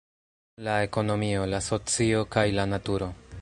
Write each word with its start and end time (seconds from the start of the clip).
la 0.67 0.77
ekonomio, 0.85 1.43
la 1.53 1.61
socio, 1.67 2.25
kaj 2.37 2.47
la 2.61 2.67
naturo. 2.77 3.15